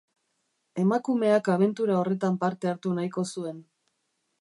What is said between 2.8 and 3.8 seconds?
nahiko zuen.